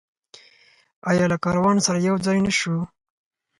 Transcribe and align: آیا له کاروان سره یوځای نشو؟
آیا 1.09 1.25
له 1.31 1.37
کاروان 1.43 1.77
سره 1.85 2.05
یوځای 2.07 2.39
نشو؟ 2.45 2.75